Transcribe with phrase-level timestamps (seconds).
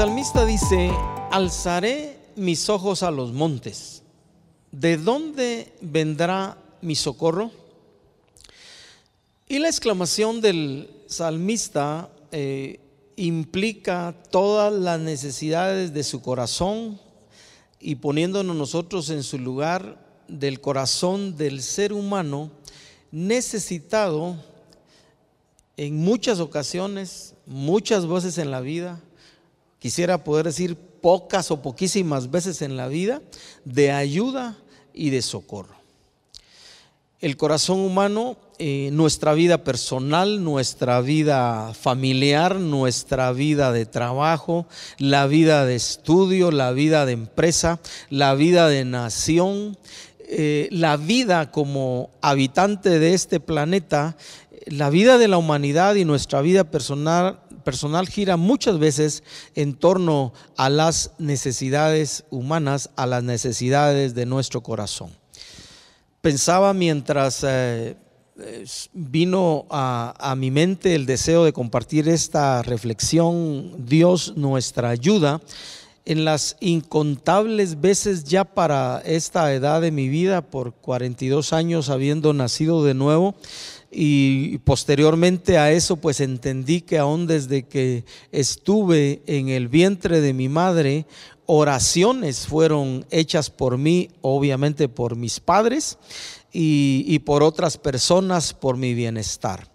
[0.00, 0.90] salmista dice,
[1.30, 4.02] alzaré mis ojos a los montes.
[4.72, 7.50] ¿De dónde vendrá mi socorro?
[9.46, 12.80] Y la exclamación del salmista eh,
[13.16, 16.98] implica todas las necesidades de su corazón
[17.78, 22.50] y poniéndonos nosotros en su lugar del corazón del ser humano
[23.12, 24.42] necesitado
[25.76, 28.98] en muchas ocasiones, muchas veces en la vida,
[29.80, 33.20] quisiera poder decir pocas o poquísimas veces en la vida,
[33.64, 34.56] de ayuda
[34.94, 35.74] y de socorro.
[37.20, 44.66] El corazón humano, eh, nuestra vida personal, nuestra vida familiar, nuestra vida de trabajo,
[44.98, 49.76] la vida de estudio, la vida de empresa, la vida de nación,
[50.20, 54.16] eh, la vida como habitante de este planeta,
[54.66, 59.22] la vida de la humanidad y nuestra vida personal personal gira muchas veces
[59.54, 65.10] en torno a las necesidades humanas, a las necesidades de nuestro corazón.
[66.20, 67.96] Pensaba mientras eh,
[68.92, 75.40] vino a, a, mi mente el deseo de compartir esta reflexión, Dios nuestra ayuda,
[76.04, 82.32] en las incontables veces ya para esta edad de mi vida, por 42 años habiendo
[82.32, 83.34] nacido de nuevo,
[83.90, 90.32] y posteriormente a eso pues entendí que aún desde que estuve en el vientre de
[90.32, 91.06] mi madre,
[91.46, 95.98] oraciones fueron hechas por mí, obviamente por mis padres
[96.52, 99.69] y, y por otras personas por mi bienestar.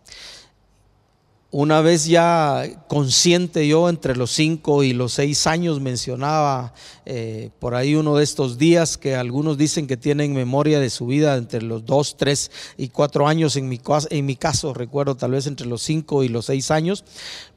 [1.58, 6.74] Una vez ya consciente yo entre los cinco y los seis años mencionaba
[7.06, 11.06] eh, por ahí uno de estos días que algunos dicen que tienen memoria de su
[11.08, 13.56] vida entre los dos, tres y cuatro años.
[13.56, 17.06] En mi, en mi caso recuerdo tal vez entre los cinco y los seis años,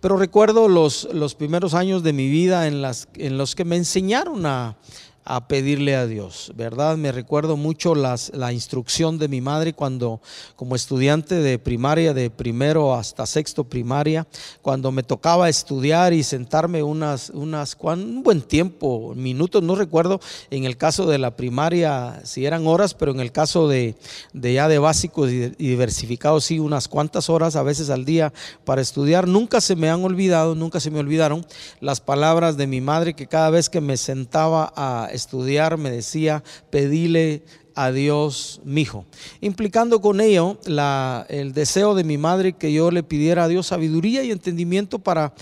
[0.00, 3.74] pero recuerdo los, los primeros años de mi vida en, las, en los que me
[3.74, 4.76] enseñaron a,
[5.28, 6.96] a pedirle a Dios, ¿verdad?
[6.96, 10.22] Me recuerdo mucho las, la instrucción de mi madre cuando,
[10.56, 14.26] como estudiante de primaria, de primero hasta sexto primaria,
[14.62, 20.18] cuando me tocaba estudiar y sentarme unas, unas un buen tiempo, minutos, no recuerdo
[20.50, 23.96] en el caso de la primaria si eran horas, pero en el caso de,
[24.32, 28.32] de ya de básicos y, diversificados, sí, unas cuantas horas a veces al día
[28.64, 29.28] para estudiar.
[29.28, 31.44] Nunca se me han olvidado, nunca se me olvidaron
[31.80, 36.42] las palabras de mi madre que cada vez que me sentaba a estudiar, me decía,
[36.70, 37.42] pedile
[37.80, 39.04] a Dios mi hijo,
[39.40, 40.58] implicando con ello
[41.28, 45.32] el deseo de mi madre que yo le pidiera a Dios sabiduría y entendimiento para,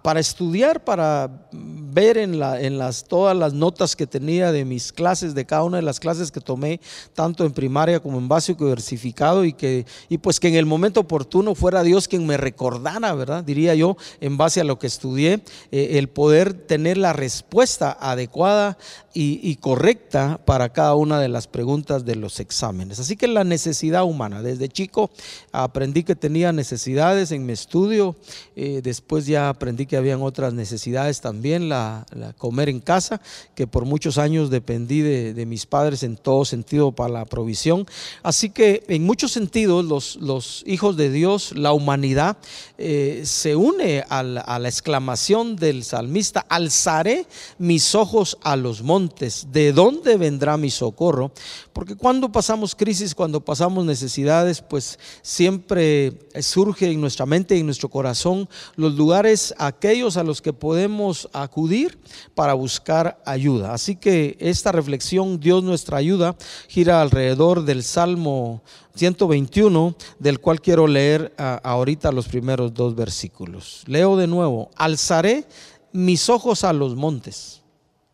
[0.00, 5.46] para estudiar, para ver en las, todas las notas que tenía de mis clases, de
[5.46, 6.80] cada una de las clases que tomé,
[7.12, 11.00] tanto en primaria como en básico diversificado, y que y pues que en el momento
[11.00, 13.42] oportuno fuera Dios quien me recordara, ¿verdad?
[13.42, 15.42] Diría yo, en base a lo que estudié,
[15.72, 18.78] eh, el poder tener la respuesta adecuada
[19.12, 23.00] y, y correcta para cada una de las preguntas preguntas de los exámenes.
[23.00, 25.08] Así que la necesidad humana, desde chico
[25.50, 28.16] aprendí que tenía necesidades en mi estudio,
[28.54, 32.04] eh, después ya aprendí que habían otras necesidades también, la,
[32.36, 33.22] comer en casa,
[33.54, 37.86] que por muchos años dependí de, mis padres en todo sentido para la provisión.
[38.22, 39.86] Así que en muchos sentidos
[40.20, 42.36] los, hijos de Dios, la humanidad,
[42.76, 47.26] eh, se une a la, a la exclamación del salmista, alzaré
[47.56, 51.32] mis ojos a los montes, ¿de dónde vendrá mi socorro?
[51.72, 57.66] Porque cuando pasamos crisis, cuando pasamos necesidades, pues siempre surge en nuestra mente y en
[57.66, 61.98] nuestro corazón los lugares aquellos a los que podemos acudir
[62.34, 63.74] para buscar ayuda.
[63.74, 66.36] Así que esta reflexión, Dios nuestra ayuda,
[66.68, 68.62] gira alrededor del Salmo
[68.94, 73.82] 121, del cual quiero leer ahorita los primeros dos versículos.
[73.86, 75.46] Leo de nuevo, alzaré
[75.92, 77.62] mis ojos a los montes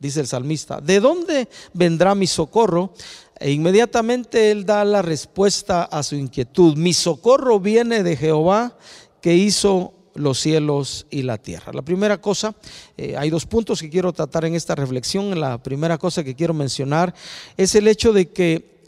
[0.00, 2.94] dice el salmista, ¿de dónde vendrá mi socorro?
[3.40, 6.76] E inmediatamente él da la respuesta a su inquietud.
[6.76, 8.76] Mi socorro viene de Jehová
[9.20, 11.72] que hizo los cielos y la tierra.
[11.72, 12.54] La primera cosa,
[12.96, 15.40] eh, hay dos puntos que quiero tratar en esta reflexión.
[15.40, 17.14] La primera cosa que quiero mencionar
[17.56, 18.78] es el hecho de que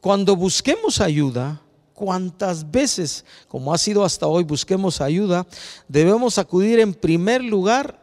[0.00, 1.62] cuando busquemos ayuda,
[1.94, 5.46] cuantas veces, como ha sido hasta hoy, busquemos ayuda,
[5.88, 7.98] debemos acudir en primer lugar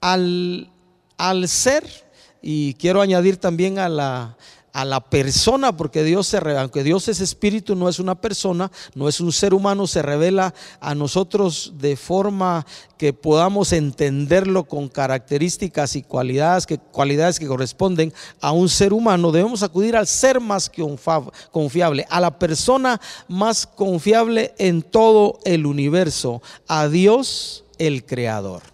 [0.00, 0.70] al
[1.16, 1.84] al ser,
[2.42, 4.36] y quiero añadir también a la,
[4.74, 9.08] a la persona, porque Dios se aunque Dios es espíritu, no es una persona, no
[9.08, 12.66] es un ser humano, se revela a nosotros de forma
[12.98, 19.30] que podamos entenderlo con características y cualidades que, cualidades que corresponden a un ser humano.
[19.30, 20.70] Debemos acudir al ser más
[21.52, 28.73] confiable, a la persona más confiable en todo el universo, a Dios el Creador.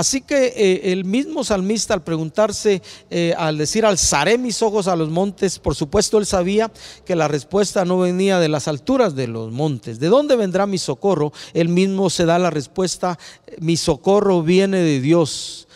[0.00, 2.80] Así que eh, el mismo salmista al preguntarse,
[3.10, 6.72] eh, al decir, alzaré mis ojos a los montes, por supuesto él sabía
[7.04, 10.00] que la respuesta no venía de las alturas de los montes.
[10.00, 11.34] ¿De dónde vendrá mi socorro?
[11.52, 13.18] Él mismo se da la respuesta,
[13.58, 15.68] mi socorro viene de Dios.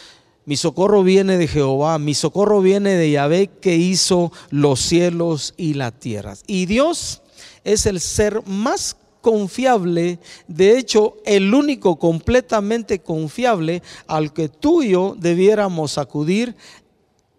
[0.47, 5.75] Mi socorro viene de Jehová, mi socorro viene de Yahvé que hizo los cielos y
[5.75, 6.35] la tierra.
[6.47, 7.21] Y Dios
[7.63, 14.91] es el ser más confiable, de hecho el único completamente confiable al que tú y
[14.91, 16.55] yo debiéramos acudir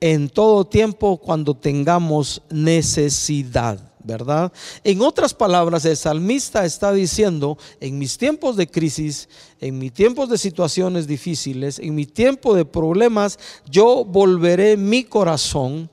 [0.02, 3.80] en todo tiempo cuando tengamos necesidad.
[4.04, 4.54] ¿verdad?
[4.84, 9.28] En otras palabras, el salmista está diciendo, en mis tiempos de crisis,
[9.60, 15.90] en mis tiempos de situaciones difíciles, en mi tiempo de problemas, yo volveré mi corazón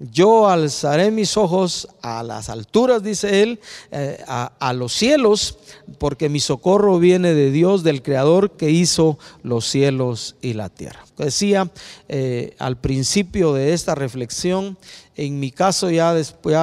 [0.00, 3.60] yo alzaré mis ojos a las alturas, dice él,
[3.90, 5.58] eh, a, los cielos,
[5.98, 11.04] porque mi socorro viene de Dios, del Creador que hizo los cielos y la tierra.
[11.18, 11.70] Decía
[12.08, 14.78] eh, al principio de esta reflexión,
[15.16, 16.56] en mi caso ya, después,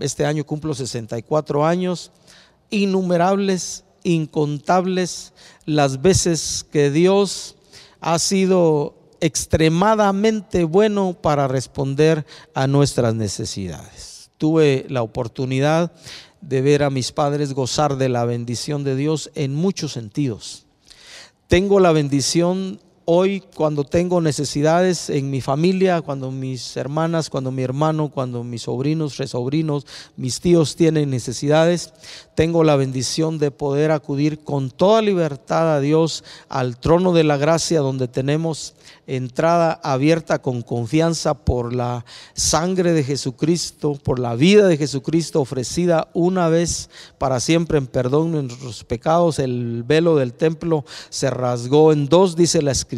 [0.00, 2.10] este año cumplo 64 años,
[2.70, 5.32] innumerables, incontables
[5.66, 7.54] las veces que Dios
[8.00, 14.30] ha sido extremadamente bueno para responder a nuestras necesidades.
[14.36, 15.92] Tuve la oportunidad
[16.40, 20.66] de ver a mis padres gozar de la bendición de Dios en muchos sentidos.
[21.46, 27.62] Tengo la bendición hoy cuando tengo necesidades en mi familia, cuando mis hermanas, cuando mi
[27.62, 31.92] hermano, cuando mis sobrinos, resobrinos, mis tíos tienen necesidades,
[32.34, 37.36] tengo la bendición de poder acudir con toda libertad a Dios al trono de la
[37.36, 38.74] gracia donde tenemos
[39.06, 46.08] entrada abierta con confianza por la sangre de Jesucristo, por la vida de Jesucristo ofrecida
[46.14, 46.88] una vez
[47.18, 49.38] para siempre en perdón de nuestros pecados.
[49.38, 52.91] El velo del templo se rasgó en dos, dice la escritura,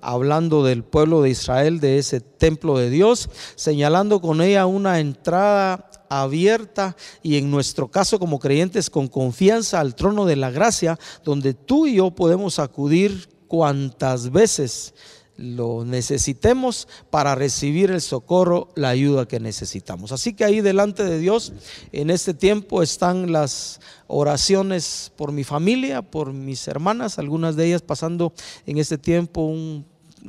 [0.00, 5.90] hablando del pueblo de Israel, de ese templo de Dios, señalando con ella una entrada
[6.08, 11.54] abierta y en nuestro caso como creyentes con confianza al trono de la gracia, donde
[11.54, 14.94] tú y yo podemos acudir cuantas veces
[15.42, 20.12] lo necesitemos para recibir el socorro, la ayuda que necesitamos.
[20.12, 21.52] Así que ahí delante de Dios
[21.90, 27.82] en este tiempo están las oraciones por mi familia, por mis hermanas, algunas de ellas
[27.82, 28.32] pasando
[28.66, 29.52] en este tiempo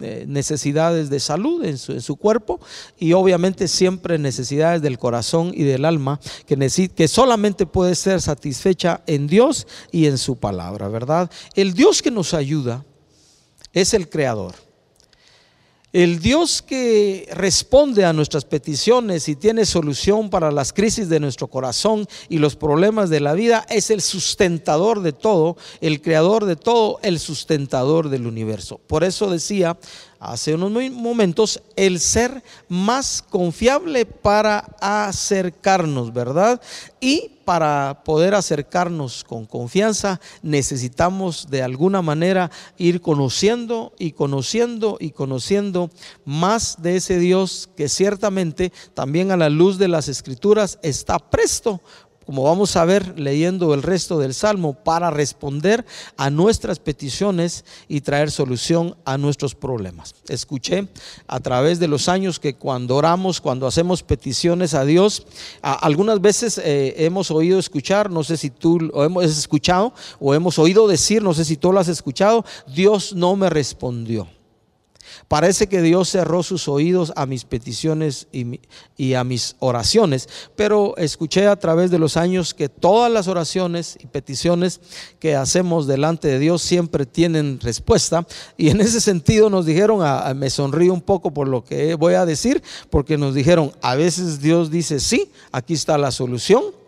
[0.02, 2.60] eh, necesidades de salud en su, cuerpo
[2.98, 9.04] y obviamente siempre necesidades del corazón y del alma que, que solamente puede ser satisfecha
[9.06, 11.30] en Dios y en su palabra, ¿verdad?
[11.54, 12.84] El Dios que nos ayuda
[13.72, 14.56] es el creador.
[15.94, 21.46] El Dios que responde a nuestras peticiones y tiene solución para las crisis de nuestro
[21.46, 26.56] corazón y los problemas de la vida es el sustentador de todo, el creador de
[26.56, 28.82] todo, el sustentador del universo.
[28.88, 29.78] Por eso decía
[30.20, 36.60] hace unos momentos, el ser más confiable para acercarnos, ¿verdad?
[37.00, 40.20] Y para poder acercarnos con confianza.
[40.42, 45.90] Necesitamos de alguna manera ir conociendo y conociendo y conociendo
[46.26, 51.82] más de ese Dios que ciertamente también a la luz de las escrituras está presto
[52.26, 55.86] como vamos a ver leyendo el resto del Salmo, para responder
[56.18, 60.16] a nuestras peticiones y traer solución a nuestros problemas.
[60.28, 60.88] Escuché
[61.28, 65.26] a través de los años que cuando oramos, cuando hacemos peticiones a Dios,
[65.62, 70.60] algunas veces eh, hemos oído escuchar, no sé si tú lo hemos escuchado o hemos
[70.60, 74.28] oído decir, no sé si tú lo has escuchado, Dios no me respondió.
[75.34, 81.48] Parece que Dios cerró sus oídos a mis peticiones y, a mis oraciones, pero escuché
[81.48, 84.80] a través de los años que todas las oraciones y peticiones
[85.18, 88.28] que hacemos delante de Dios siempre tienen respuesta.
[88.58, 90.04] Y en ese sentido nos dijeron,
[90.38, 92.62] me sonrío un poco por lo que voy a decir,
[92.92, 96.83] porque nos dijeron, a veces Dios dice, sí, aquí está la solución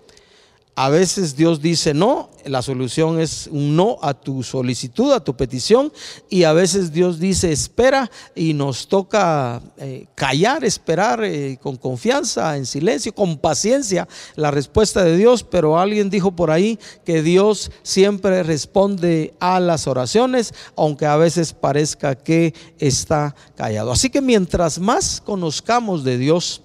[0.78, 5.36] a veces Dios dice no, la solución es un no a tu solicitud, a tu
[5.36, 5.92] petición,
[6.30, 12.58] y a veces Dios dice espera y nos toca eh, callar, esperar eh, con confianza,
[12.58, 17.72] en silencio, con paciencia la respuesta de Dios, pero alguien dijo por ahí que Dios
[17.82, 23.94] siempre responde a las oraciones, aunque a veces parezca que está callado.
[23.94, 26.64] Así que mientras más conozcamos de Dios,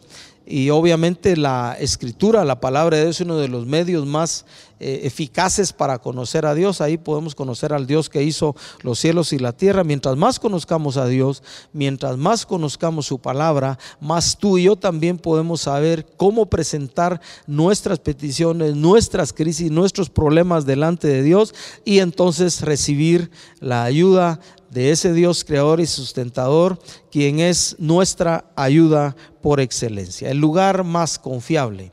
[0.51, 4.45] y obviamente la escritura, la palabra de Dios es uno de los medios más
[4.81, 6.81] eh, eficaces para conocer a Dios.
[6.81, 9.85] Ahí podemos conocer al Dios que hizo los cielos y la tierra.
[9.85, 15.19] Mientras más conozcamos a Dios, mientras más conozcamos su palabra, más tú y yo también
[15.19, 21.55] podemos saber cómo presentar nuestras peticiones, nuestras crisis, nuestros problemas delante de Dios
[21.85, 23.31] y entonces recibir
[23.61, 26.79] la ayuda de ese Dios creador y sustentador,
[27.11, 31.93] quien es nuestra ayuda por excelencia, el lugar más confiable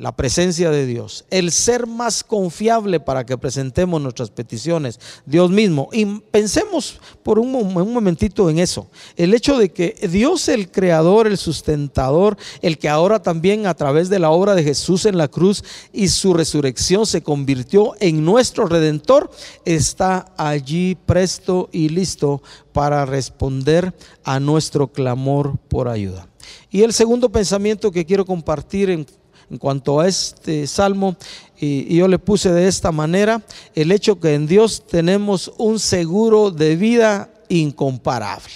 [0.00, 5.90] la presencia de Dios, el ser más confiable para que presentemos nuestras peticiones, Dios mismo.
[5.92, 11.36] Y pensemos por un, momentito en eso, el hecho de que Dios el creador, el
[11.36, 15.62] sustentador, el que ahora también a través de la obra de Jesús en la cruz
[15.92, 19.30] y su resurrección se convirtió en nuestro redentor,
[19.66, 22.42] está allí presto y listo
[22.72, 26.26] para responder a nuestro clamor por ayuda.
[26.70, 29.06] Y el segundo pensamiento que quiero compartir en
[29.50, 31.16] en cuanto a este salmo,
[31.58, 33.42] y, yo le puse de esta manera,
[33.74, 38.54] el hecho que en Dios tenemos un seguro de vida incomparable.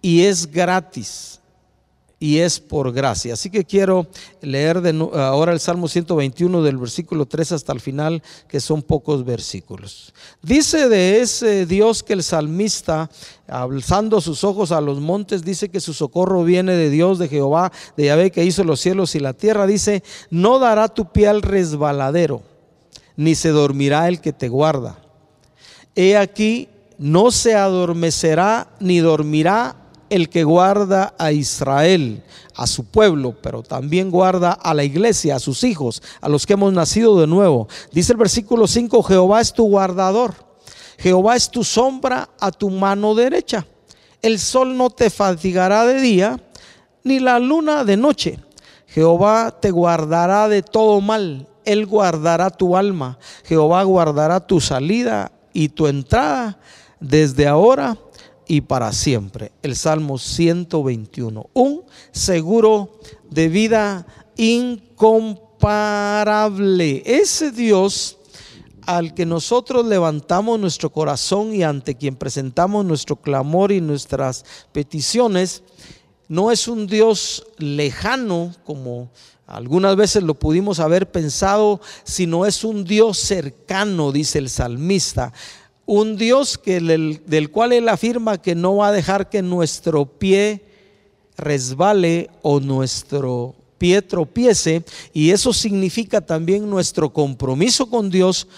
[0.00, 1.40] Y es gratis
[2.18, 3.34] y es por gracia.
[3.34, 4.06] Así que quiero
[4.40, 9.24] leer de, ahora el Salmo 121 del versículo 3 hasta el final, que son pocos
[9.24, 10.14] versículos.
[10.42, 13.10] Dice de ese Dios que el salmista,
[13.46, 17.70] alzando sus ojos a los montes, dice que su socorro viene de Dios, de Jehová,
[17.96, 19.66] de Yahvé que hizo los cielos y la tierra.
[19.66, 22.42] Dice, no dará tu pie al resbaladero,
[23.16, 24.98] ni se dormirá el que te guarda.
[25.94, 26.68] He aquí,
[26.98, 32.22] no se adormecerá ni dormirá el que guarda a Israel,
[32.54, 36.54] a su pueblo, pero también guarda a la iglesia, a sus hijos, a los que
[36.54, 37.68] hemos nacido de nuevo.
[37.92, 40.34] Dice el versículo 5, Jehová es tu guardador,
[40.98, 43.66] Jehová es tu sombra a tu mano derecha.
[44.22, 46.40] El sol no te fatigará de día,
[47.04, 48.38] ni la luna de noche.
[48.86, 55.68] Jehová te guardará de todo mal, Él guardará tu alma, Jehová guardará tu salida y
[55.68, 56.58] tu entrada
[57.00, 57.96] desde ahora
[58.46, 59.52] y para siempre.
[59.62, 61.50] El Salmo 121.
[61.52, 62.98] Un seguro
[63.30, 67.02] de vida incomparable.
[67.04, 68.18] Ese Dios
[68.86, 75.64] al que nosotros levantamos nuestro corazón y ante quien presentamos nuestro clamor y nuestras peticiones,
[76.28, 79.10] no es un Dios lejano como
[79.46, 85.32] algunas veces lo pudimos haber pensado, sino es un Dios cercano, dice el salmista
[85.86, 90.64] un Dios que, del, cual Él afirma que no va a dejar que nuestro pie
[91.38, 94.84] resbale o nuestro pie tropiece.
[95.12, 98.48] Y eso significa también nuestro compromiso con Dios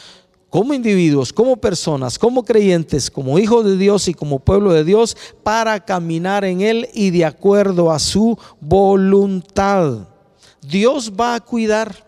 [0.49, 5.15] como individuos, como personas, como creyentes, como hijos de Dios y como pueblo de Dios,
[5.43, 10.09] para caminar en Él y de acuerdo a su voluntad.
[10.63, 12.08] Dios va a cuidar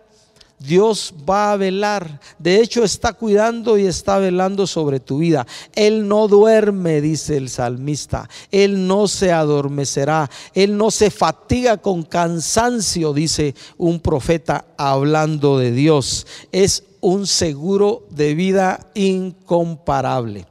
[0.60, 2.20] Dios va a velar.
[2.38, 5.46] De hecho, está cuidando y está velando sobre tu vida.
[5.74, 8.28] Él no duerme, dice el salmista.
[8.50, 10.30] Él no se adormecerá.
[10.54, 16.26] Él no se fatiga con cansancio, dice un profeta hablando de Dios.
[16.52, 20.49] Es un seguro de vida incomparable.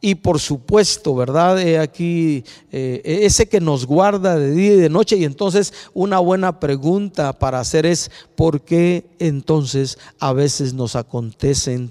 [0.00, 1.58] Y por supuesto, ¿verdad?
[1.78, 2.42] aquí
[2.72, 5.16] eh, ese que nos guarda de día y de noche.
[5.16, 11.90] Y entonces una buena pregunta para hacer es, ¿por qué entonces a veces nos acontecen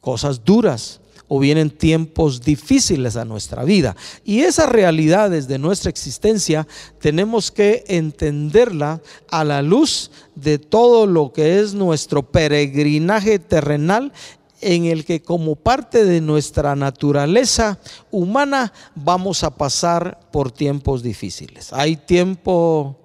[0.00, 1.00] cosas duras?
[1.28, 3.96] o vienen tiempos difíciles a nuestra vida.
[4.24, 6.66] Y esas realidades de nuestra existencia
[7.00, 14.12] tenemos que entenderla a la luz de todo lo que es nuestro peregrinaje terrenal
[14.60, 17.78] en el que como parte de nuestra naturaleza
[18.10, 21.72] humana vamos a pasar por tiempos difíciles.
[21.72, 22.96] Hay tiempo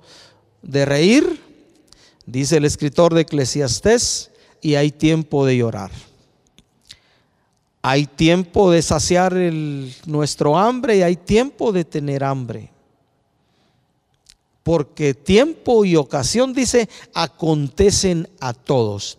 [0.62, 1.42] de reír,
[2.26, 4.32] dice el escritor de Eclesiastés,
[4.62, 5.92] y hay tiempo de llorar.
[7.82, 9.34] Hay tiempo de saciar
[10.06, 12.70] nuestro hambre y hay tiempo de tener hambre.
[14.62, 19.18] Porque tiempo y ocasión, dice, acontecen a todos.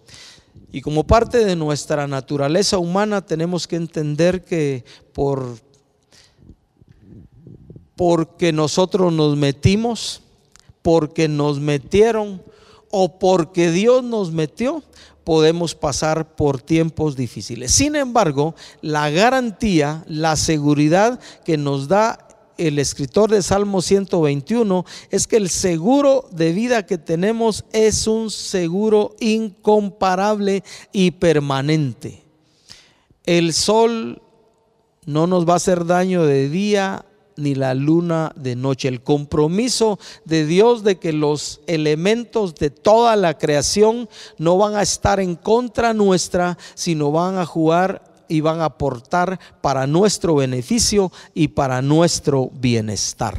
[0.72, 5.58] Y como parte de nuestra naturaleza humana tenemos que entender que por
[7.94, 10.22] porque nosotros nos metimos,
[10.80, 12.42] porque nos metieron
[12.90, 14.82] o porque Dios nos metió,
[15.24, 17.70] podemos pasar por tiempos difíciles.
[17.72, 22.31] Sin embargo, la garantía, la seguridad que nos da
[22.66, 28.30] el escritor de Salmo 121 es que el seguro de vida que tenemos es un
[28.30, 32.22] seguro incomparable y permanente.
[33.24, 34.22] El sol
[35.06, 37.04] no nos va a hacer daño de día
[37.36, 38.88] ni la luna de noche.
[38.88, 44.82] El compromiso de Dios de que los elementos de toda la creación no van a
[44.82, 51.12] estar en contra nuestra, sino van a jugar y van a aportar para nuestro beneficio
[51.34, 53.36] y para nuestro bienestar.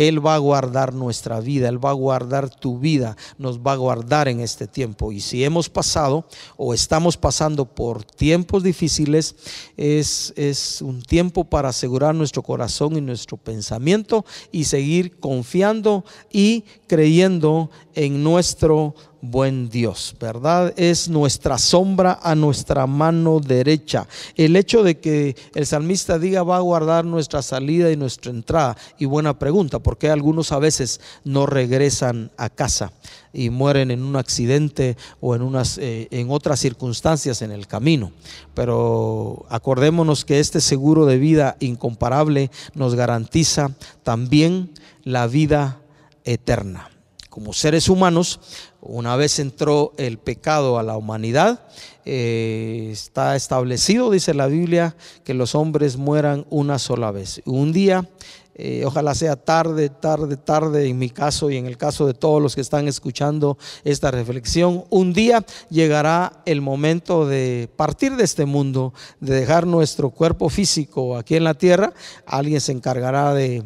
[0.00, 3.76] Él va a guardar nuestra vida, Él va a guardar tu vida, nos va a
[3.76, 5.12] guardar en este tiempo.
[5.12, 6.24] Y si hemos pasado
[6.56, 9.36] o estamos pasando por tiempos difíciles,
[9.76, 16.64] es, es un tiempo para asegurar nuestro corazón y nuestro pensamiento y seguir confiando y
[16.86, 20.72] creyendo en nuestro buen Dios, ¿verdad?
[20.76, 24.06] Es nuestra sombra a nuestra mano derecha.
[24.36, 28.76] El hecho de que el salmista diga va a guardar nuestra salida y nuestra entrada.
[28.98, 32.92] Y buena pregunta, ¿por qué algunos a veces no regresan a casa
[33.32, 38.12] y mueren en un accidente o en, unas, eh, en otras circunstancias en el camino?
[38.54, 43.70] Pero acordémonos que este seguro de vida incomparable nos garantiza
[44.02, 44.72] también
[45.04, 45.80] la vida
[46.24, 46.90] eterna
[47.30, 48.40] como seres humanos,
[48.82, 51.66] una vez entró el pecado a la humanidad,
[52.04, 57.42] eh, está establecido, dice la Biblia, que los hombres mueran una sola vez.
[57.44, 58.08] Un día,
[58.54, 62.42] eh, ojalá sea tarde, tarde, tarde, en mi caso y en el caso de todos
[62.42, 68.44] los que están escuchando esta reflexión, un día llegará el momento de partir de este
[68.44, 71.92] mundo, de dejar nuestro cuerpo físico aquí en la tierra.
[72.26, 73.62] Alguien se encargará de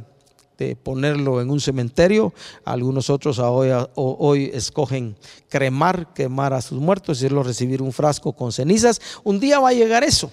[0.58, 2.32] de ponerlo en un cementerio.
[2.64, 5.16] Algunos otros hoy, hoy, escogen
[5.48, 9.00] cremar, quemar a sus muertos, y recibir un frasco con cenizas.
[9.22, 10.30] Un día va a llegar eso.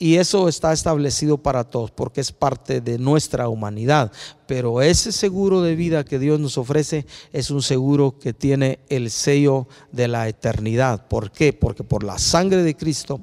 [0.00, 4.12] Y eso está establecido para todos porque es parte de nuestra humanidad.
[4.46, 9.10] Pero ese seguro de vida que Dios nos ofrece es un seguro que tiene el
[9.10, 11.08] sello de la eternidad.
[11.08, 11.52] ¿Por qué?
[11.52, 13.20] Porque por la sangre de Cristo,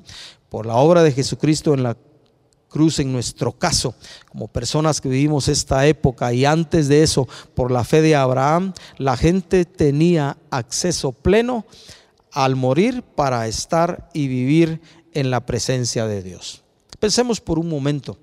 [0.50, 1.96] por la obra de Jesucristo en la
[2.76, 3.96] cruz en nuestro caso,
[4.28, 8.74] como personas que vivimos esta época y antes de eso, por la fe de Abraham,
[8.98, 11.66] la gente tenía acceso pleno
[12.34, 14.82] al morir para estar y vivir
[15.14, 16.64] en la presencia de Dios.
[17.00, 18.18] Pensemos por un momento,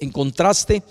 [0.00, 0.82] en contraste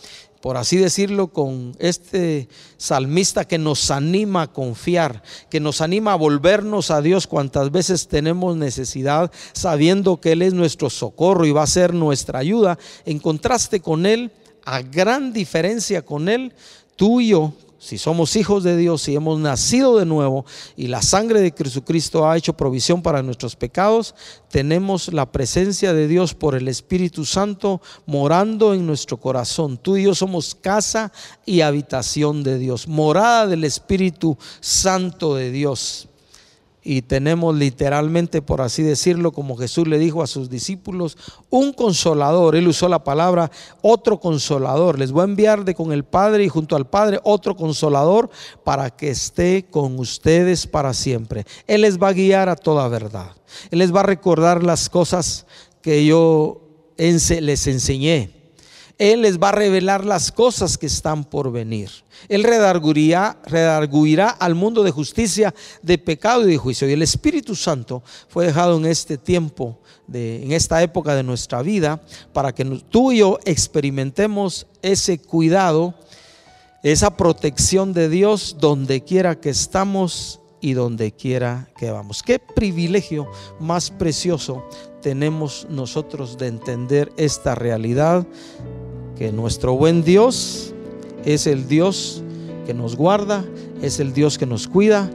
[0.42, 6.18] por así decirlo, con este salmista que nos anima a confiar, que nos anima a
[6.18, 11.64] volvernos a Dios cuantas veces tenemos necesidad, sabiendo que Él es nuestro socorro y va
[11.64, 12.80] a ser nuestra ayuda.
[13.06, 14.32] En contraste con Él,
[14.66, 16.54] a gran diferencia con Él,
[16.96, 20.46] tú y yo si somos hijos de Dios, si hemos nacido de nuevo
[20.78, 24.14] y la sangre de Jesucristo ha hecho provisión para nuestros pecados,
[24.52, 29.80] tenemos la presencia de Dios por el Espíritu Santo morando en nuestro corazón.
[29.80, 31.12] Tú y yo somos casa
[31.44, 36.08] y habitación de Dios, morada del Espíritu Santo de Dios
[36.84, 41.16] y tenemos literalmente, por así decirlo, como Jesús le dijo a sus discípulos,
[41.52, 42.56] un consolador.
[42.56, 44.98] Él usó la palabra otro consolador.
[44.98, 48.32] Les voy a enviar de con el Padre y junto al Padre otro consolador
[48.64, 51.46] para que esté con ustedes para siempre.
[51.68, 53.32] Él les va a guiar a toda verdad.
[53.70, 55.46] Él les va a recordar las cosas
[55.82, 56.62] que yo
[56.98, 58.41] les enseñé.
[59.02, 61.90] Él les va a revelar las cosas que están por venir.
[62.30, 66.88] Él redarguirá, redarguirá al mundo de justicia, de pecado y de juicio.
[66.88, 69.80] Y el Espíritu Santo fue dejado en este tiempo,
[70.14, 72.00] en esta época de nuestra vida,
[72.32, 75.96] para que tú y yo experimentemos ese cuidado,
[76.84, 82.22] esa protección de Dios donde quiera que estamos y donde quiera que vamos.
[82.22, 83.26] Qué privilegio
[83.60, 84.64] más precioso
[85.02, 88.28] tenemos nosotros de entender esta realidad
[89.22, 90.74] que nuestro buen Dios
[91.26, 92.24] es el Dios
[92.66, 93.46] que nos guarda,
[93.84, 95.12] es el Dios que nos cuida,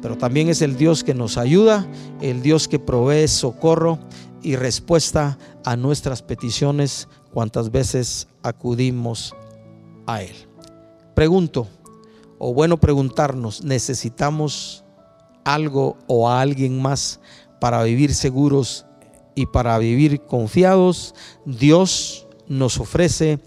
[0.00, 1.86] pero también es el Dios que nos ayuda,
[2.22, 3.98] el Dios que provee socorro
[4.42, 9.34] y respuesta a nuestras peticiones cuantas veces acudimos
[10.06, 10.36] a Él.
[11.14, 11.68] Pregunto,
[12.38, 14.84] o bueno preguntarnos, ¿necesitamos
[15.44, 17.20] algo o a alguien más
[17.60, 18.86] para vivir seguros
[19.34, 21.14] y para vivir confiados?
[21.44, 23.38] Dios nos ofrece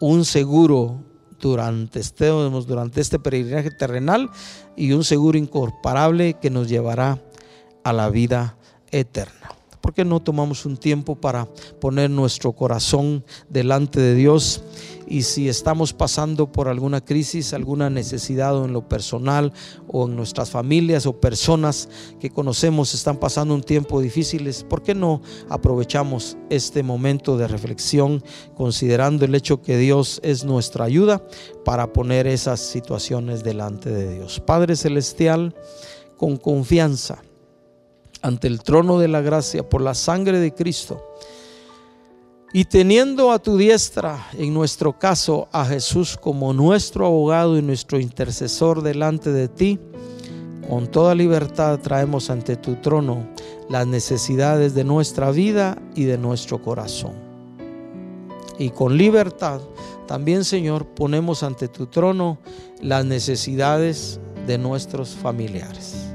[0.00, 1.00] un seguro
[1.40, 4.30] durante este, durante este peregrinaje terrenal
[4.76, 7.22] y un seguro incomparable que nos llevará
[7.84, 8.56] a la vida
[8.90, 9.57] eterna.
[9.88, 11.46] ¿Por qué no tomamos un tiempo para
[11.80, 14.62] poner nuestro corazón delante de Dios?
[15.06, 19.50] Y si estamos pasando por alguna crisis, alguna necesidad o en lo personal
[19.86, 21.88] o en nuestras familias o personas
[22.20, 28.22] que conocemos están pasando un tiempo difícil, ¿por qué no aprovechamos este momento de reflexión
[28.58, 31.22] considerando el hecho que Dios es nuestra ayuda
[31.64, 34.38] para poner esas situaciones delante de Dios?
[34.38, 35.54] Padre Celestial,
[36.18, 37.22] con confianza
[38.22, 41.02] ante el trono de la gracia por la sangre de Cristo.
[42.52, 48.00] Y teniendo a tu diestra, en nuestro caso, a Jesús como nuestro abogado y nuestro
[48.00, 49.78] intercesor delante de ti,
[50.66, 53.26] con toda libertad traemos ante tu trono
[53.68, 57.12] las necesidades de nuestra vida y de nuestro corazón.
[58.58, 59.60] Y con libertad
[60.06, 62.38] también, Señor, ponemos ante tu trono
[62.80, 66.07] las necesidades de nuestros familiares.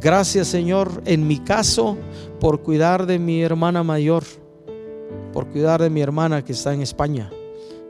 [0.00, 1.96] Gracias, Señor, en mi caso,
[2.40, 4.24] por cuidar de mi hermana mayor
[5.36, 7.30] por cuidar de mi hermana que está en España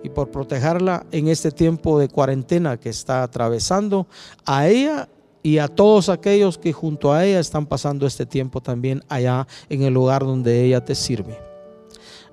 [0.02, 4.08] y por protegerla en este tiempo de cuarentena que está atravesando,
[4.44, 5.08] a ella
[5.44, 9.82] y a todos aquellos que junto a ella están pasando este tiempo también allá en
[9.82, 11.38] el lugar donde ella te sirve.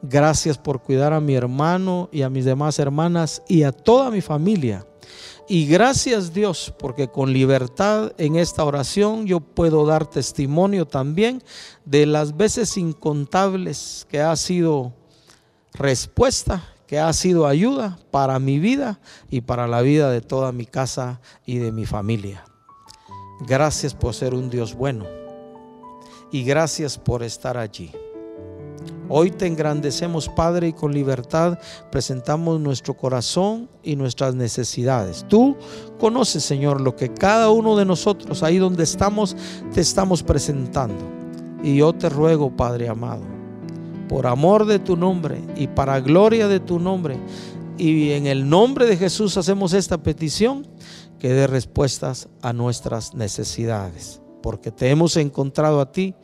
[0.01, 4.21] Gracias por cuidar a mi hermano y a mis demás hermanas y a toda mi
[4.21, 4.83] familia.
[5.47, 11.43] Y gracias Dios, porque con libertad en esta oración yo puedo dar testimonio también
[11.85, 14.93] de las veces incontables que ha sido
[15.73, 18.99] respuesta que ha sido ayuda para mi vida
[19.31, 22.45] y para la vida de toda mi casa y de mi familia.
[23.47, 25.07] Gracias por ser un Dios bueno
[26.31, 27.91] y gracias por estar allí.
[29.09, 31.59] Hoy te engrandecemos, Padre, y con libertad
[31.91, 35.25] presentamos nuestro corazón y nuestras necesidades.
[35.27, 35.57] Tú
[35.99, 39.35] conoces, Señor, lo que cada uno de nosotros, ahí donde estamos,
[39.73, 41.03] te estamos presentando.
[41.63, 43.23] Y yo te ruego, Padre amado,
[44.07, 47.17] por amor de tu nombre y para gloria de tu nombre.
[47.77, 50.67] Y en el nombre de Jesús hacemos esta petición
[51.19, 56.15] que dé respuestas a nuestras necesidades, porque te hemos encontrado a ti,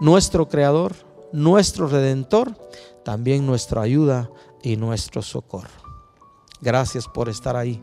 [0.00, 1.05] nuestro Creador,
[1.36, 2.56] nuestro Redentor,
[3.04, 4.30] también nuestra ayuda
[4.62, 5.68] y nuestro socorro.
[6.62, 7.82] Gracias por estar ahí.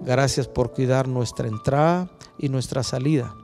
[0.00, 3.36] Gracias por cuidar nuestra entrada y nuestra salida.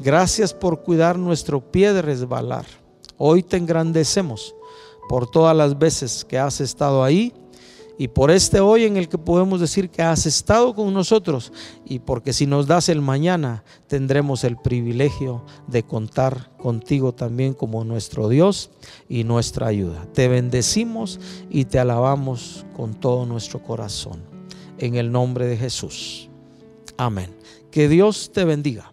[0.00, 2.64] Gracias por cuidar nuestro pie de resbalar.
[3.18, 4.54] Hoy te engrandecemos
[5.10, 7.34] por todas las veces que has estado ahí
[7.98, 11.52] y por este hoy en el que podemos decir que has estado con nosotros
[11.84, 17.84] y porque si nos das el mañana tendremos el privilegio de contar contigo también como
[17.84, 18.70] nuestro Dios
[19.08, 20.06] y nuestra ayuda.
[20.12, 21.18] Te bendecimos
[21.50, 24.22] y te alabamos con todo nuestro corazón.
[24.78, 26.30] En el nombre de Jesús.
[26.96, 27.34] Amén.
[27.72, 28.92] Que Dios te bendiga.